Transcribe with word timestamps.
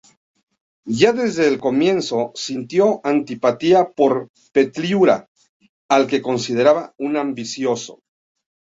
Ya 0.89 1.13
desde 1.13 1.47
el 1.47 1.59
comienzo, 1.59 2.31
sintió 2.33 3.01
antipatía 3.03 3.91
por 3.95 4.31
Petliura, 4.51 5.29
al 5.87 6.07
que 6.07 6.23
consideraba 6.23 6.95
un 6.97 7.17
ambicioso. 7.17 7.99